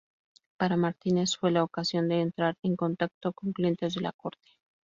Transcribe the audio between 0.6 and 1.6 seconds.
Martínez fue